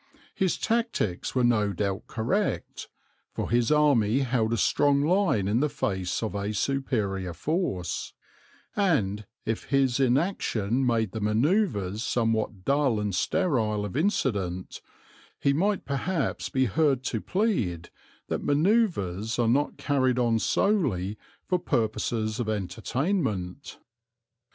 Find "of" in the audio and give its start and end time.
6.23-6.33, 13.85-13.95, 22.39-22.49